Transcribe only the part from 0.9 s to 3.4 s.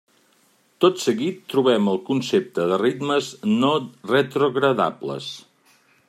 seguit trobem el concepte de ritmes